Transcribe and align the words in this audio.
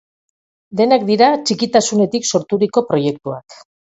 Denak 0.79 1.03
dira 1.09 1.27
txikitasunetik 1.51 2.27
sorturiko 2.31 2.83
proiektuak. 2.91 3.61